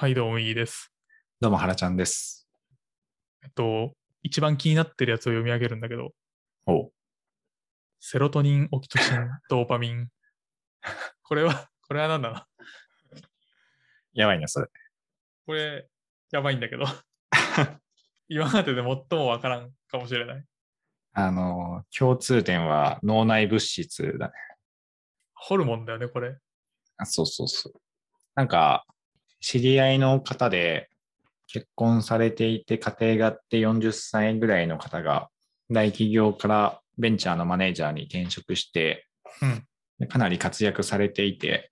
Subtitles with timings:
[0.00, 0.92] はい、どうも、いいです。
[1.40, 2.48] どうも、はらちゃんです。
[3.42, 6.12] えっと、一番気になってるやつを読み上げるんだけど、
[6.66, 6.92] おう
[7.98, 10.06] セロトニン、オキトシン、ドーパミン。
[11.24, 12.46] これは、これはなんだな。
[14.12, 14.68] やばいな、それ。
[15.46, 15.88] これ、
[16.30, 16.84] やばいんだけど。
[18.28, 20.44] 今までで最もわからんかもしれない。
[21.14, 24.32] あの、共通点は脳内物質だね。
[25.34, 26.38] ホルモンだよね、これ。
[26.98, 27.72] あそうそうそう。
[28.36, 28.86] なんか、
[29.40, 30.88] 知り合いの方で
[31.46, 35.28] 結婚されていて家庭があって40歳ぐらいの方が
[35.70, 39.06] 大企業からベンチャーのマネージャーに転職して、
[39.42, 39.64] うん。
[39.98, 41.70] でかなり活躍されていて、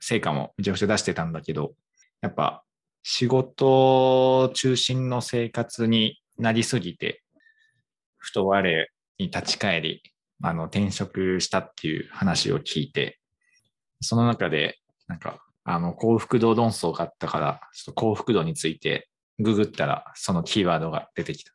[0.00, 1.74] 成果もめちゃくちゃ出してたんだけど、
[2.20, 2.64] やっぱ
[3.02, 7.22] 仕事中心の生活になりすぎて、
[8.16, 10.02] ふと我に立ち返り、
[10.42, 13.18] あの、転職したっていう話を聞いて、
[14.00, 15.38] その中で、なんか、
[15.70, 21.52] あの、幸福度論争があったから、ちょっと幸福度についてググったら、そのキーワードが出てきた。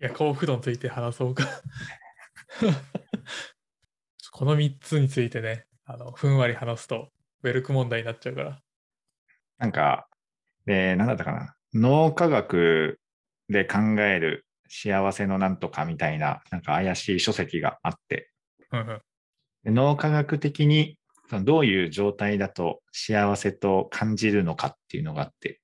[0.00, 1.44] いや、幸福度について話そうか。
[4.32, 8.62] この3つについてね、あの、ふんわり話すと、ウェルク問題になっちゃうから。
[9.58, 10.08] なんか、
[10.64, 11.54] で、なんだったかな。
[11.74, 12.98] 脳科学
[13.50, 18.30] で考える幸せのなんとかみたいな、なんか怪しい書籍があって、
[18.72, 19.02] うんうん。
[19.64, 20.98] で脳科学的に
[21.42, 25.60] どういう状態だと幸せと感じるのかっていうのがあって、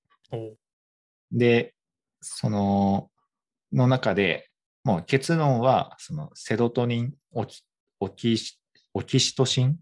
[1.33, 1.75] で、
[2.21, 3.11] その、
[3.73, 4.49] の中で、
[4.85, 7.63] もう結論は、そのセロトニン、オキ
[8.01, 8.59] オキシ
[8.93, 9.79] オキシトシン、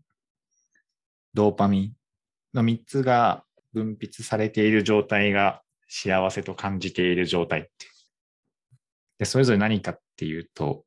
[1.34, 1.92] ドーパミン
[2.54, 7.70] の3つが分泌されている状態が幸せと感じている状態って。
[9.18, 10.84] で、それぞれ何かっていうと、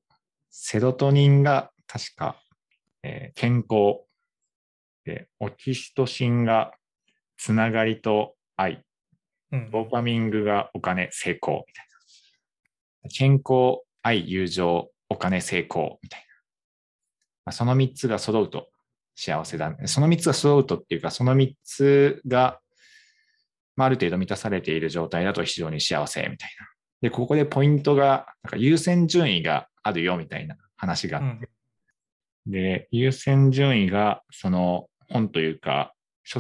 [0.50, 2.42] セロトニンが確か、
[3.04, 4.06] えー健康。
[5.06, 6.74] で、オキシトシンが
[7.38, 8.84] つながりと愛。
[9.52, 11.86] うんドーパミングがお金、成功みたい
[13.04, 13.10] な。
[13.10, 16.26] 健康、愛、友情、お金、成功みたいな。
[17.46, 18.70] まあ、その3つが揃うと
[19.16, 19.88] 幸せだね。
[19.88, 22.60] その3つが揃うとっていうか、その3つが、
[23.76, 26.68] まあ、ある程度満たされている状態だと非常に幸せみたいな。
[27.02, 31.56] で、ここでポイントが、なんか優先順位があるよみたいな話があってうん
[32.48, 35.94] で、優先順位が、その本というか、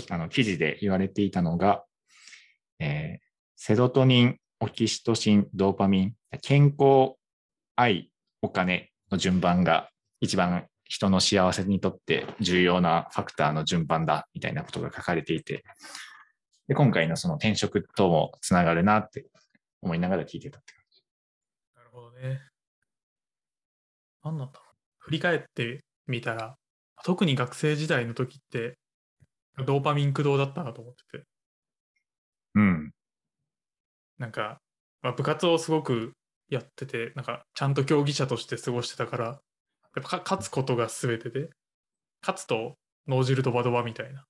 [0.09, 1.83] あの記事で言われていたのが、
[2.79, 3.25] えー
[3.57, 7.15] セロトニン、オキシトシン、ドーパミン、健康、
[7.75, 8.11] 愛、
[8.41, 9.89] お金の順番が
[10.19, 15.63] 一番人の幸せにとって重要なファクターの順番だ、みたいなことが書かれていて、
[16.67, 19.25] で今回のその転職ともつながるなって
[19.81, 21.01] 思いながら聞いてたって感じ。
[21.77, 22.41] なるほどね。
[24.23, 24.75] 何なんだろう。
[24.99, 26.57] 振り返ってみたら、
[27.03, 28.77] 特に学生時代の時って、
[29.65, 31.25] ドーパミン駆動だったなと思ってて、
[32.55, 32.91] うん。
[34.17, 34.61] なんか、
[35.01, 36.13] まあ、部活をすごく
[36.49, 39.39] やってて、なんか、ちゃんと競技者として過ごしてたから、やっ
[39.95, 41.49] ぱか勝つことが全てで、
[42.21, 44.25] 勝つと脳汁ドバドバみたいな。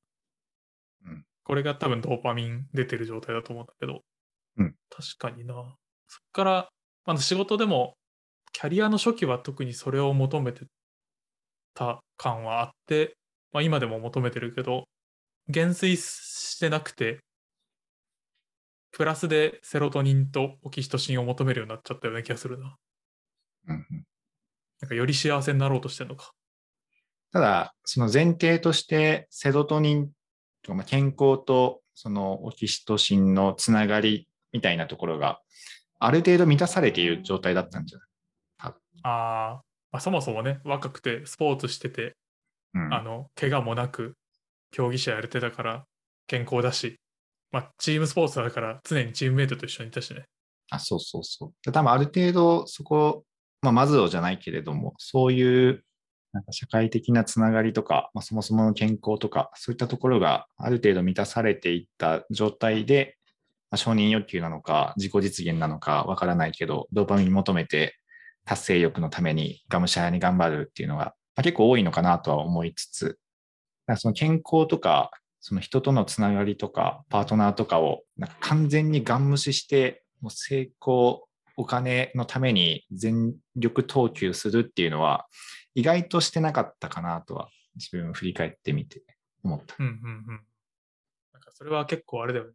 [1.05, 4.01] うんこれが多分ドーパミン出てる状態だと思うんだけど、
[4.57, 5.53] うん確かにな。
[6.07, 6.69] そっから、
[7.05, 7.97] まあ、仕事でも、
[8.51, 10.65] キャリアの初期は特にそれを求めて
[11.75, 13.15] た感はあって、
[13.51, 14.85] まあ、今でも求めてるけど、
[15.47, 17.19] 減衰してなくて、
[18.91, 22.75] プラスでセロトニンとオキシトシンを求めるようになっちゃったような気がするな。
[23.67, 24.05] うんうん
[24.81, 26.31] なんかより幸せになろうとしてんのか。
[27.31, 30.11] ただ、その前提として、セロトニン
[30.61, 35.41] とか、まあ健康とそのオキシトシンのつながりみたいなところが、
[35.99, 38.07] ある程度満たされている状態だったんじゃない
[39.03, 39.64] あー
[39.95, 42.17] まあ、そもそもね、若くてスポーツしてて、
[42.73, 44.17] うん、あの、怪我もなく、
[44.71, 45.85] 競技者やれてたから
[46.27, 46.99] 健康だし、
[47.49, 50.25] まあ、チームスポーツだから常にチームメイトと一緒にいたしね。
[50.69, 51.53] あそうそうそう。
[51.63, 53.23] で多分ある程度そこ、
[53.61, 55.81] まあ、まずをじゃないけれども、そういう
[56.33, 63.15] なんか社会的なつながりとか、まあ、そもそもの健康とか、そういったところがある程度満たされていった状態で、
[63.71, 67.95] まあ、承認欲求なのか、自己実現なのかわからないけど、ドーパミン求めて
[68.45, 73.17] 達成欲のためにがむしゃらに頑張るっていうのが、まあ、結構多いのかなとは思いつつ、だか
[73.93, 75.11] らその健康とか、
[75.41, 81.27] その人とのつながりとか、パートナーとかをなんか完全にガン無視して、もう成功、
[81.57, 85.27] お金のために全力投球するっていうのは、
[85.75, 89.03] 意外としてなかったかなとは、自分を振り返ってみて
[89.43, 89.75] 思った。
[89.79, 89.95] うんうんう
[90.33, 90.45] ん。
[91.33, 92.53] なんかそれは結構あれだよね。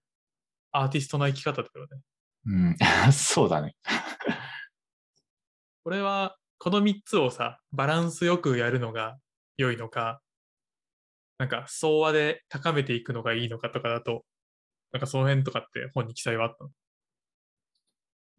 [0.72, 2.00] アーティストの生き方だよね。
[2.46, 3.74] うん、 そうだね。
[5.82, 9.16] これは、この3つをさ、バランスよくやるのが
[9.56, 10.20] 良いのか、
[11.38, 14.24] なんか、総和で高めていくのがいいのかとかだと、
[14.92, 16.70] なんかその辺とかって本に記載はあったの？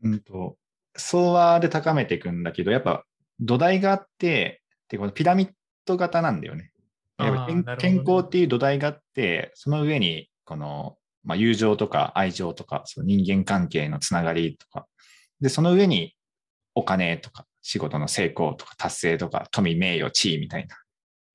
[0.03, 0.57] うんと、
[0.95, 3.05] 相和で高めていくんだけど、やっぱ
[3.39, 5.49] 土台があって、でこのピラミッ
[5.85, 6.71] ド型なんだよね。
[7.79, 14.87] 健康っていう土台があって、その上にこの、まあ、友情とか愛情とか、その人間関係のつながりとか、
[15.39, 16.15] で、その上に
[16.75, 20.75] お金とか仕事の成功とか達成とか富、名誉、地位みたいな、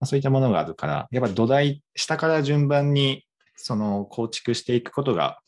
[0.01, 3.25] まあ、そういったものがあるから、やっぱ土台、下から順番に
[3.57, 5.41] その構築していくことが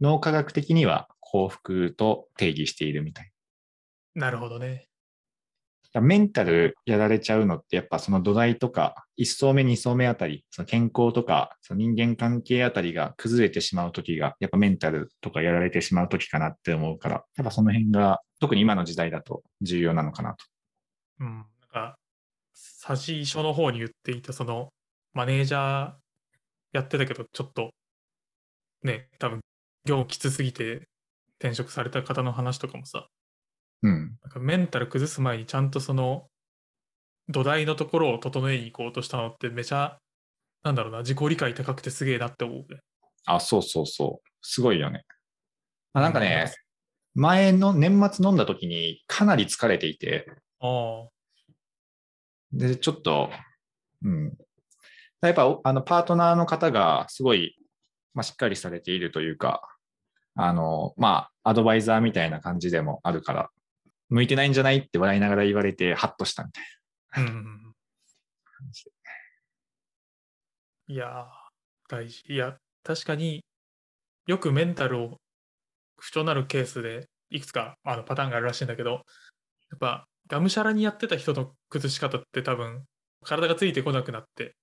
[0.00, 3.30] 脳科学的には幸福と定義しているみたい。
[4.14, 4.85] なるほどね。
[6.00, 20.44] メンタルやられちゃうのって、やっぱその土台とか、1層目、2層目あたり、その健康とか、その人間関係あたりが崩れてしまうときが、やっぱメンタルとかやられてしまうときかなって思うから、やっぱその辺が、特に今の時代だと重要なのかなと。
[21.20, 21.36] うん。
[21.36, 21.98] なんか、
[22.52, 24.72] 差し書の方に言っていた、その、
[25.14, 25.94] マネージャー
[26.72, 27.70] やってたけど、ちょっと、
[28.82, 29.40] ね、多分、
[29.84, 30.88] 業務きつすぎて
[31.38, 33.08] 転職された方の話とかもさ、
[33.82, 34.18] うん。
[34.22, 36.28] なんかメンタル崩す前にちゃんとその
[37.28, 39.98] 土台のところを整えに行こうとしたのってめちゃ
[40.62, 42.80] なんだろうな自己理解高くてすげえなって思うね。
[43.26, 44.28] あ、そうそうそう。
[44.42, 45.04] すごいよね。
[45.92, 46.52] あなんかね、
[47.14, 50.26] 前の年末飲んだ時にかなり疲れていて、
[50.60, 51.08] ああ
[52.52, 53.30] で、ちょっと、
[54.02, 54.36] うん。
[55.20, 57.56] やっぱ、おあの、パートナーの方がすごい、
[58.14, 59.62] まあ、しっかりされているというか、
[60.34, 63.50] あの、まあ、アドバイザーみたいな感じでもあるから、
[64.08, 64.78] 向いてないんじゃない？
[64.78, 66.64] って笑いながら言われて、ハッとしたみたい
[67.18, 67.74] うんうん。
[70.88, 71.24] いやー
[71.88, 72.22] 大事。
[72.28, 73.44] いや確かに
[74.26, 75.16] よくメンタルを
[75.98, 82.84] 不調になるケースでいくつかあのパターンがあるらしいんだけどやっぱがむしゃらにやってた人の崩し方って多分
[83.24, 84.54] 体がついてこなくなって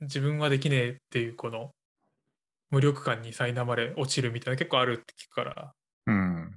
[0.00, 1.70] 自分はできねえっていうこの
[2.70, 5.72] 無力感に苛まれ落ちるみたいな結構あるって聞くから
[6.06, 6.54] うん。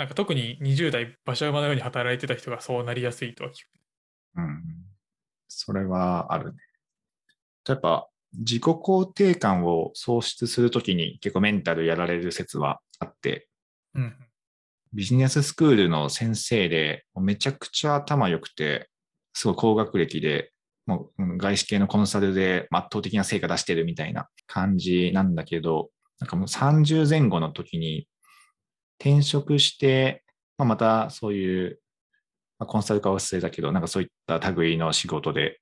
[0.00, 3.56] なんか特に20代馬車馬のように働いてた人がそうなりやすいとは聞く。
[4.36, 4.62] うん。
[5.46, 6.58] それはあるね。
[7.68, 13.48] やっぱ、自己肯定感を喪失するときに結構メンタルやられる説はあって、
[13.94, 14.14] うん
[14.94, 18.88] ビジネススクールの先生で、めちゃくちゃ頭良くて、
[19.34, 20.50] すごい高学歴で、
[20.86, 28.08] もううん外資系のコンサルで圧倒的な成果出してるみたいな感じなんだけど、なんかもう30前後の時に
[29.00, 30.22] 転職して、
[30.58, 31.80] まあ、またそういう、
[32.58, 35.58] まあ、コンサル化は忘れたけど、なんかそういった類の仕事で、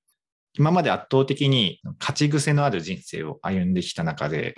[0.55, 4.57] 今まで圧倒的に勝ち癖のある人生を歩んできた中で、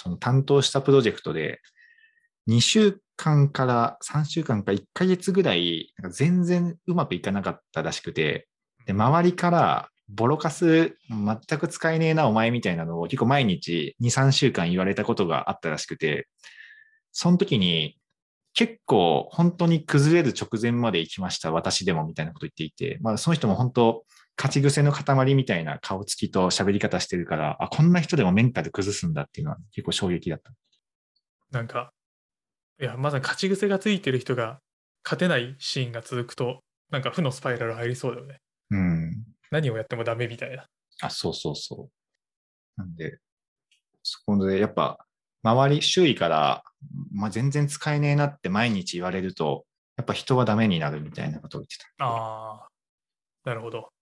[0.00, 1.60] その担当したプロジェクトで、
[2.48, 8.46] 2週間から3週間か1ヶ月ぐらい、全然うまくいかなかったらしくて、
[8.86, 16.28] で、周りから、ボロカス全く使えねえな、お前みたいなのを結構毎日2、3週間言われたことがあったらしくて、
[17.10, 17.96] その時に
[18.54, 24.04] 結構本当に崩れる直前まで行きました、私でもみたいなこと言っていて、まあその人も本当
[24.36, 30.52] 勝ち癖の塊みたいな顔つきと喋り方してるから、あ、こんな人でもメンタル崩すんだっていうのは結構衝撃だった。
[31.50, 31.92] なんか、
[32.80, 34.60] いや、まさに勝ち癖がついてる人が
[35.04, 38.40] 勝てないシーンが続くと、なんか負のスパイラル入りそうだよね。
[38.70, 39.24] うん。
[39.50, 40.66] 何をやってもダメみたいな。
[41.00, 41.90] あ、そうそうそ
[42.76, 42.80] う。
[42.80, 43.18] なんで、
[44.02, 44.98] そこでやっぱ、
[45.42, 46.64] 周り、周囲から、
[47.12, 49.66] まあ、全然使えねえなって毎日言われると、
[49.96, 52.04] やっぱ人はダメになるみたいなことを言ってた。
[52.04, 52.68] ああ、
[53.44, 53.92] なるほど。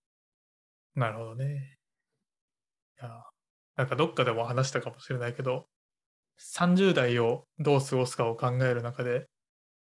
[0.95, 1.79] なるほどね。
[3.01, 3.25] いや、
[3.77, 5.67] なんかどっかでも話したかもしれないけど、
[6.39, 9.27] 30代をどう過ごすかを考える中で、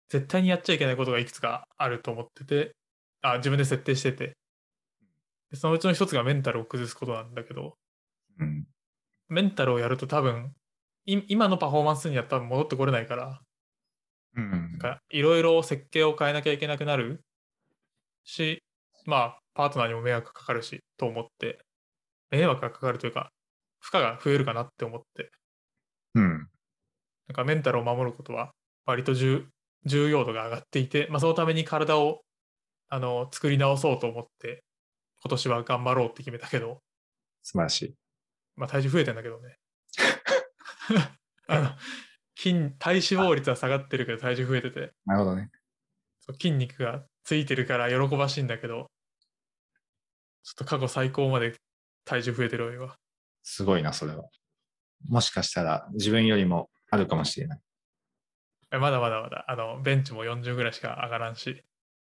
[0.09, 2.75] 絶対にやっちゃいけないことがいくつかあると思ってて、
[3.23, 4.37] あ、自分で設定してて、
[5.51, 7.77] でそのうちの一つがメンタルを崩すことなんだけど、
[8.39, 8.67] うん。
[9.29, 10.51] メンタルをやると多分、い
[11.07, 13.41] 今のパフォーマンスには多分戻ってこれないから、
[14.37, 14.79] うんなん。
[14.79, 17.25] かいろいろ設計を変えなきゃいけなくなる
[18.25, 18.63] し、
[19.07, 21.59] まあ、パートナーにも迷惑かかるし、と思って、
[22.31, 23.33] 迷惑がかかるというか、
[23.81, 25.31] 負荷が増えるかなって思って、
[26.15, 26.49] うん。
[27.29, 28.53] なんかメンタルを守ることは
[28.87, 29.47] 割と重
[29.87, 32.21] 重要度が上がっていて、まあ、そのために体を
[32.89, 34.63] あの作り直そうと思って、
[35.23, 36.83] 今年は頑張ろうって決めたけど、
[37.43, 37.95] 素晴らしい。
[38.57, 39.57] まあ、体重増えてんだけどね。
[41.49, 41.71] あの
[42.37, 45.51] 筋体脂肪率は下がってるけど体重増えてて、なるほどね。
[46.21, 48.91] そう筋肉がついてるから喜ばしいんだけど、
[50.43, 51.57] ちょっと過去最高まで
[52.05, 52.97] 体重増えてるわ今。
[53.43, 54.25] すごいな、それは。
[55.09, 57.61] もしかしたら自分よりもあるかもしれない。
[58.73, 61.63] えまだまだまだ、あの、ベンチも40ぐらいしか上がらんし、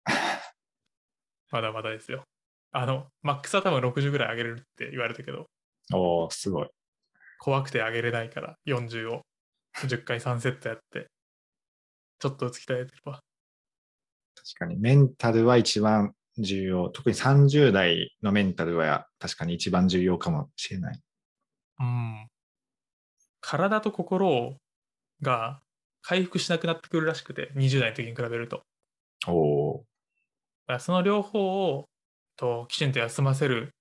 [1.51, 2.23] まだまだですよ。
[2.71, 5.49] あの、マックスは多分60ぐらい上げれるって言われたけど、
[5.93, 6.69] おー、すごい。
[7.39, 9.21] 怖くて上げれないから、40を
[9.77, 11.07] 10回3セットやって、
[12.19, 13.19] ちょっとずつ鍛えてるわ。
[14.35, 16.89] 確かにメンタルは一番重要。
[16.89, 20.99] 特に30代のメンタルは確かに一番重要かもしれない。
[21.79, 22.27] うん。
[23.41, 24.57] 体と心
[25.21, 25.61] が
[26.01, 28.63] 回復しなくなってくるらしくて、20代の時に比べると。
[29.27, 29.83] お
[30.79, 31.85] その両方を
[32.35, 33.71] ときちんと休ませる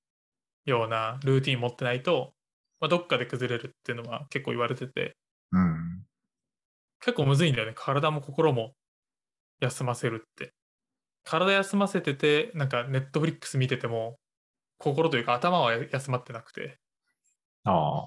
[0.65, 2.33] ようなルーティン持ってないと、
[2.81, 5.59] まあ、どっかで崩れるっていうのは結構言われてて、ー。
[5.59, 6.05] うん。
[7.01, 7.73] 結構むずいんだよね。
[7.77, 8.75] 体も心も
[9.61, 10.53] 休ませるって。
[11.25, 14.19] 体休ませてて、なんかネットフリックス見てても、
[14.79, 16.79] 心というか頭は休まってなくて、
[17.65, 18.05] あ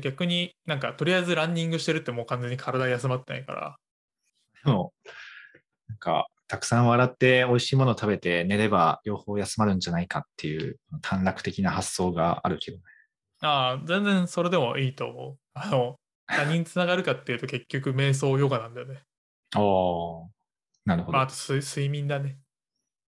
[0.00, 3.76] 逆になんかとりあえずランニングしてるってもう完全に体休まってないから、
[4.64, 4.92] でも、
[5.88, 12.82] なんか、たくさん笑って美味しいものを食べて寝れば両方休まるんじゃないかっていう短絡的な発想があるけどね。
[13.40, 15.38] ああ、全然それでもいいと思う。
[15.54, 15.96] あの、
[16.28, 19.02] 何につながるかっていうと結局瞑想ヨガなんだよね。
[19.56, 20.30] おお。
[20.84, 21.18] なるほど。
[21.18, 22.38] まあ、あと睡睡眠だね。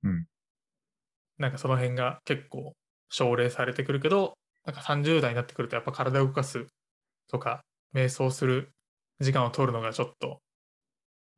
[0.02, 0.26] うん。
[1.38, 2.74] なんかその辺が結構
[3.08, 4.34] 奨励されてくるけど、
[4.66, 6.66] なんか30代になってくるとやっぱ体を動かす
[7.28, 7.62] とか、
[7.94, 8.72] 瞑想する
[9.20, 10.40] 時間を取るのがちょっと、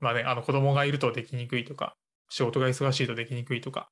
[0.00, 1.94] まあね、あの子供がいるとできにくいとか、
[2.28, 3.88] 仕事が忙しいとできにくいとか、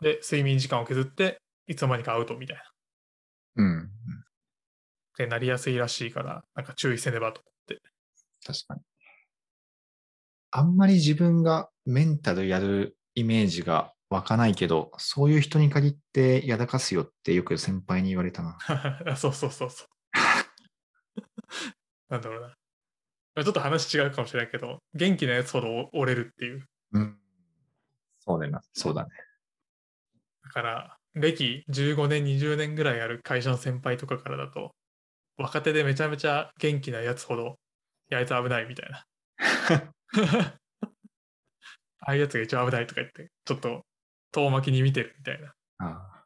[0.00, 2.62] で、睡眠時間を削って、いつの間にかアウトみたいな。
[5.20, 5.26] うん。
[5.26, 7.82] で、なりやすいらしいから、なんか注意せねばと思って。
[8.46, 8.80] 確かに。
[10.52, 18.58] あんまり自分がメンタルやるイメージが湧かないけど、そういう人に限ってやらかすよってよく先輩に言われたな。
[19.16, 19.88] そうそうそうそう。
[22.08, 22.56] なんだろうな。
[23.44, 26.66] ちょっと話違うかもしれないけど、元気なやつほど折れるっていう。
[26.92, 27.20] うん。
[28.18, 28.60] そうだな。
[28.72, 29.10] そうだね。
[30.42, 34.74] だから、歴15年、20年ぐらいある会社の先輩とかからだと、
[35.40, 37.58] 若手でめちゃめちゃ元気なやつほど、
[38.10, 39.06] いや、あいつ危ないみたいな。
[42.02, 43.86] ああいうやつが一番危ないとか言って、ちょっと
[44.32, 45.54] 遠巻きに見てるみたいな。
[45.78, 46.24] ああ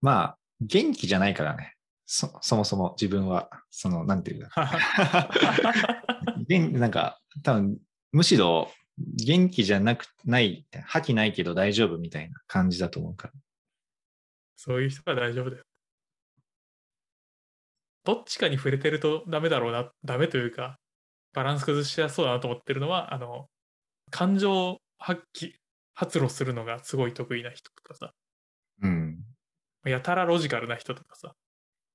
[0.00, 1.74] まあ、元気じゃないからね。
[2.06, 4.50] そそもそも自分は、その、なんていうんだ。
[6.48, 7.78] 元なんか、多分
[8.12, 13.34] むしろ元気じゃなくない、覇気ないけど大丈夫みたいな感じだと思うから。
[14.56, 15.64] そういう人は大丈夫だよ。
[18.04, 20.78] どっちかに触れてるとダメだろうな、ダメというか、
[21.34, 23.48] バランス崩しやすそうだなと思ってるのは、あの、
[24.10, 25.52] 感情発揮、
[25.94, 28.12] 発露するのがすごい得意な人とかさ、
[28.82, 29.24] うん。
[29.84, 31.34] やたらロジカルな人とかさ、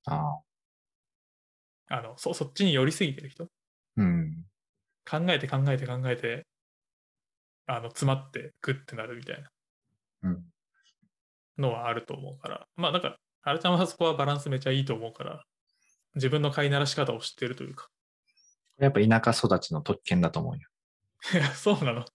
[0.05, 0.55] ああ。
[1.87, 3.47] あの、そ、そっちに寄りすぎてる人
[3.97, 4.45] うん。
[5.09, 6.45] 考えて考えて考えて、
[7.67, 9.49] あの、詰まってグッてなるみたいな
[10.23, 10.45] うん。
[11.57, 12.67] のはあると思うから。
[12.75, 15.43] まあ、だから、あれちゃんはそこはバランスめちゃいいと思うから、
[16.15, 17.89] 自分の飼いならし方を知ってるというか。
[18.79, 20.67] やっぱ田舎育ちの特権だと思うよ。
[21.33, 22.05] いや、そうなの？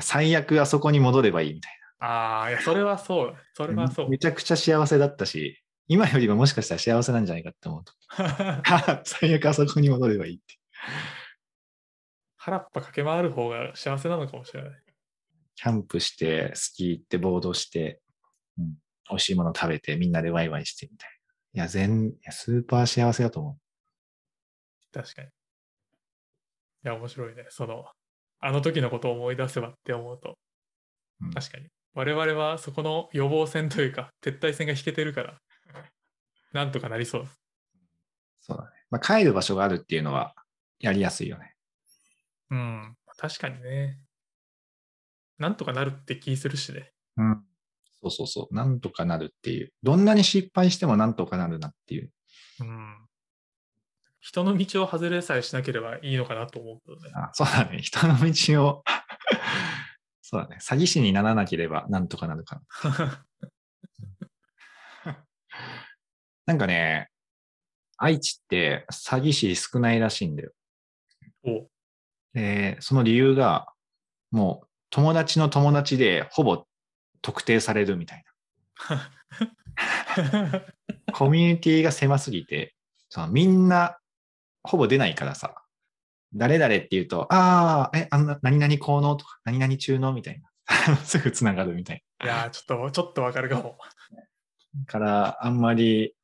[0.00, 3.34] 最悪あそこに戻ればいいみたいああ、いや、それはそうだ。
[3.54, 3.90] それはな。
[3.90, 4.18] そうめ。
[4.18, 7.92] ちゃくちゃ幸せだったし、今よりももしかしたら幸せなんじゃないかって思うと。
[9.04, 10.58] 最悪あそこに戻ればいいって。
[12.36, 14.82] 腹っぱ駆け回る方が幸せなのかもしれない。
[15.56, 18.00] キャンプして、スキー行って、ボードして、
[18.58, 18.78] うん、
[19.10, 21.19] 美味しいもの食べて、みんなでワイワイしてみたいな。
[21.52, 23.58] いや、全、スーパー幸せだと思
[24.92, 25.28] 確かに。
[25.28, 25.30] い
[26.84, 27.46] や、面白いね。
[27.48, 27.84] その、
[28.40, 30.38] あの時のことを思い出せばって思うと、
[31.20, 31.66] うん確かに。
[31.94, 35.38] 我々はそこの予防線というか、撤退線が引けてるから、
[36.52, 37.22] なんとかなりそう。
[37.22, 37.28] う。
[38.40, 38.70] そうだね。
[38.90, 40.34] まあ、帰る場所があるっていうのは、
[40.78, 41.56] やりやすいよね。
[42.50, 42.96] うん。
[43.16, 44.00] 確かにね。
[45.38, 46.92] なんとかなるって気するしね。
[47.16, 47.44] うん。
[48.02, 48.54] そうそうそう。
[48.54, 49.72] なんとかなるっていう。
[49.82, 52.10] どんなに失敗してもなんとかなるなっていう。
[52.60, 52.96] うん。
[54.20, 57.10] 人の道を外れさえしなければいいのかなと思うけどね。
[57.14, 57.78] あそうだね。
[57.82, 58.84] 人の道を、
[60.22, 60.58] そうだね。
[60.60, 63.26] 詐欺師にならなければなんとかなるかな。
[66.46, 67.10] なんかね、
[67.96, 70.52] 愛知って詐欺師少ないらしいんだよ。
[71.44, 71.68] お
[72.34, 73.66] で、その理由が、
[74.30, 76.64] もう友達の友達でほぼ
[77.22, 78.24] 特定されるみたい
[78.88, 79.10] な。
[81.12, 82.74] コミュニティが狭すぎて、
[83.08, 83.98] そのみんな
[84.62, 85.54] ほぼ出ないからさ、
[86.34, 90.48] 誰々って言うと、ああ、え、あんな、何々効能とか、何々中のみたいな。
[91.04, 93.76] すぐつながるみたいいやー、ちょっと、ちょっとわかるかも。
[94.78, 94.84] な。
[94.86, 96.14] から、あんまり、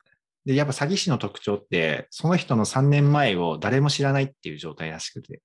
[0.44, 5.42] で、やっぱ詐欺師の特徴って、その人の3年前を誰も知らないっていう状態らしくて、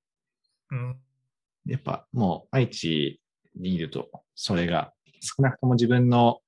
[0.70, 1.02] うん。
[1.66, 3.20] やっぱもう愛知
[3.56, 6.42] にいると、それが、少なくとも自分の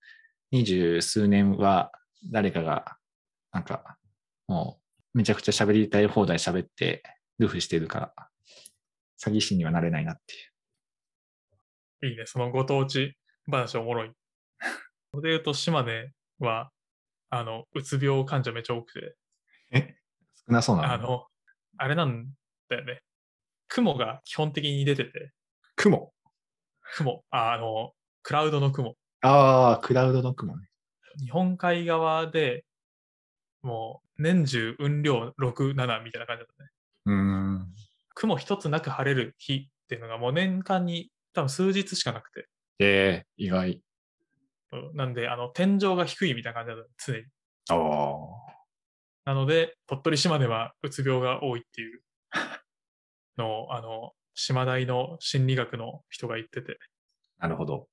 [0.51, 1.91] 二十数年は
[2.31, 2.97] 誰かが、
[3.51, 3.97] なんか、
[4.47, 4.79] も
[5.13, 7.03] うめちゃくちゃ喋りたい放題喋って、
[7.39, 8.13] ルフしてるから、
[9.23, 10.37] 詐欺師にはなれないなってい
[12.07, 12.09] う。
[12.11, 13.15] いいね、そのご当地
[13.47, 14.11] 話おもろい。
[15.13, 16.71] そ れで言うと、島根は、
[17.29, 19.15] あの、うつ病患者めっちゃ多くて、
[19.71, 19.95] え？
[20.47, 20.93] 少なそうなの？
[20.93, 21.27] あの、
[21.77, 22.31] あれなん
[22.69, 23.01] だよね。
[23.67, 25.31] 雲が基本的に出てて、
[25.75, 26.13] 雲？
[26.95, 28.95] 雲、ああの、クラウドの雲。
[29.21, 30.67] ああ、クラウドの雲ね。
[31.19, 32.65] 日本海側で
[33.61, 36.69] もう年中雲量6、7みたいな感じだったね。
[37.05, 37.67] うーん。
[38.15, 42.47] 雲一つなく晴れる日っていうのがもう年間に多分数日しかなくて。
[42.79, 43.81] ええ意外。
[44.71, 47.25] うんなんで、あの、天井が低いみたいな感じだった、常に。
[47.69, 49.31] ああ。
[49.31, 52.01] なので、鳥取島ではうつ病が多いっていう
[53.37, 56.79] のを、あの、島大の心理学の人が言ってて、
[57.37, 57.87] なるほど。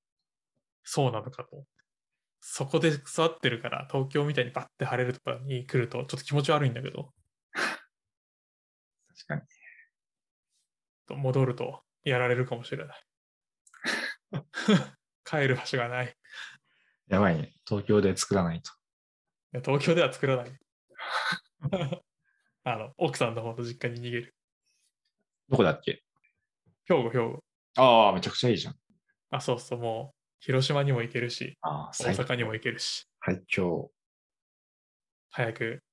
[0.83, 1.65] そうなのかと。
[2.39, 7.13] そこで育ってるから、東京みたいにバッて晴れるとかに来ると、ちょっと気持ち悪いんだけど、
[7.53, 9.41] 確かに。
[11.07, 13.03] と戻るとやられるかもしれない。
[15.23, 16.07] 帰る場所がない。
[16.07, 16.09] い
[17.07, 17.53] やばいね。
[17.67, 18.71] 東京で作らないと。
[19.51, 20.59] や東京では作らない。
[22.63, 24.35] あの、奥さんの方の実家に逃げる。
[25.49, 26.03] どこだっけ？
[26.85, 27.43] 兵庫、兵庫。
[27.77, 28.75] ああ、めちゃくちゃいいじゃん。
[29.31, 33.91] あ、そうそう、もう、広島にも行けるし、大最阪にも行けるし、最強。
[35.29, 35.83] 早く、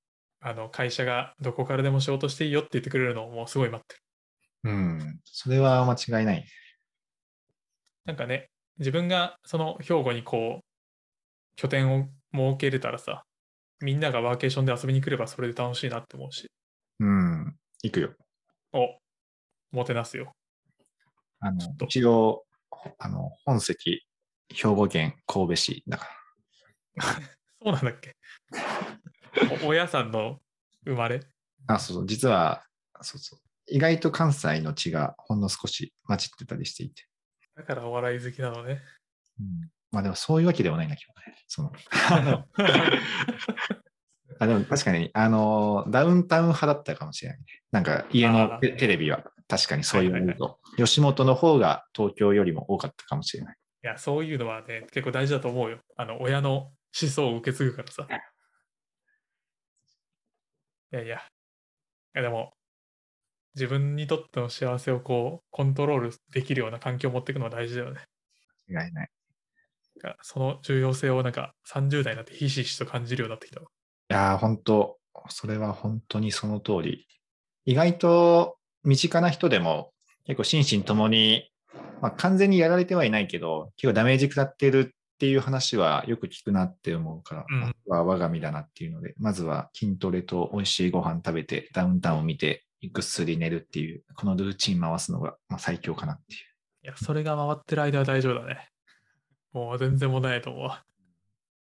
[0.41, 4.01] あの、会社がどこからでも仕事していいよって言ってくれるのをもうすごい待ってる。
[4.65, 5.21] うん。
[5.25, 6.45] それは間違いない。
[8.07, 10.65] なんかね、自分がその兵庫にこう、
[11.57, 13.25] 拠点を設けれたらさ、
[13.81, 16.51] みんながワーケーションで遊びに来ればそれで楽しいなって思うし、
[17.01, 17.55] うん。
[17.83, 18.15] 行くよ。
[18.73, 18.99] お、
[19.77, 20.33] もてなすよ。
[21.41, 22.45] あの一応、
[22.99, 24.08] あの、本籍、
[24.53, 26.09] 兵庫県神戸市だか
[26.97, 27.05] ら。
[27.63, 28.17] そうなんだっけ？
[29.65, 30.41] お親さんの
[30.85, 31.21] 生まれ？
[31.67, 32.07] あ、そうそう。
[32.07, 32.65] 実は、
[33.03, 33.41] そうそう。
[33.71, 37.05] 意外と関西の血がほんの少し混じってたりしていて。
[37.57, 38.81] だからお笑い好きなのね。
[39.41, 41.37] うん、まあでもそういうわけではないんだけどね。
[41.47, 41.73] その
[42.11, 42.45] あの
[44.41, 47.45] あでも確かに、あの、ダウンタウン派だったかもしれないね。
[47.73, 53.57] なんか家あのーテテレビは確かにそういうはいはいと、吉本の方が東京よりも多かったかもしれない。
[53.85, 55.79] いや、そういうのはね、結構大事だと思うよ。
[55.97, 58.07] あの、親の思想を受け継ぐからさ。
[60.93, 61.19] いやいや。
[61.19, 61.21] い
[62.15, 62.53] やでも、
[63.55, 68.01] 自分にとっての幸せをこう、コントロールできるような環境を持っていくのは大事だよね。
[68.69, 69.09] 間違いない。
[70.23, 73.67] その重要性をなんか30代になってひしひしと感じるようになってきたわ。
[74.11, 77.07] いやー、本当それは本当にその通り。
[77.65, 79.93] 意外と身近な人でも
[80.27, 81.51] 結構心身ともに、
[82.01, 96.41] まあ、完全にやられてはいないけど、結構ダメージ食らってるっていう話はよく聞くなって思うから、うんは我が身だなっていうので、まずは筋トレと美味しいご飯食べて、ダウンタウンを見て、ぐっすり寝るっていう、このルーチン回すのがまあ最強かなっていう。
[96.85, 98.69] いや、それが回ってる間は大丈夫だね。
[99.53, 100.85] もう全然問題ないと思うわ。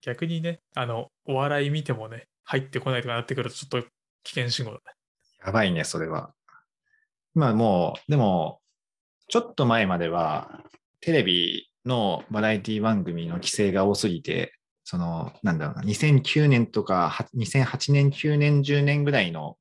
[0.01, 3.87] 逆にね、あの、お笑い見てもね、入ってこないとかなってくるとちょっと
[4.23, 4.83] 危険信号だね。
[5.45, 6.33] やばいね、それは。
[7.35, 8.59] 今もう、でも、
[9.33, 10.61] ちょっと前までは、
[11.01, 19.57] テレビのバラエティ番組の規制が多すぎて、その、なんだろうな、2009年とか、は2008年、9年、10年ぐらいの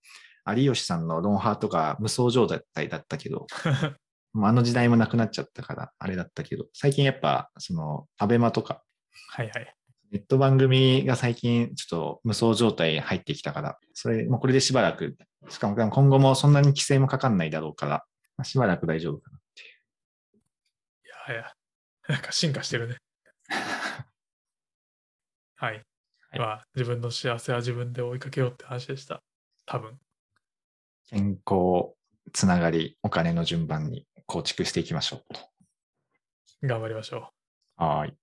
[0.47, 3.47] 有吉さんのロンハーとか無双状態だったけど、
[4.35, 8.83] もうあの時代もなくなっちゃったから、あれだったけど、最近やっぱ、その、アベマとか、
[9.31, 9.75] はいはい。
[10.11, 15.17] ネット番組が最近ちょっと無双状態入ってきたから、それ、もうこれでしばらく、
[15.49, 18.05] しかも今後もそんなに規制もかかんないだろうから、
[18.37, 19.39] まあしばらく大丈夫かな。
[21.29, 21.53] いやいや、
[22.09, 22.97] なんか進化してるね。
[25.57, 25.75] はい。
[26.31, 29.23] はいまあ、自分の幸せは自分で追いかけようって話でした。
[29.67, 30.01] 多分。
[31.09, 31.95] 健康、
[32.33, 35.41] つながり、お金の順番に構築していきましょうと。
[36.63, 37.33] 頑張りましょ
[37.79, 37.85] う。
[37.85, 38.17] はい。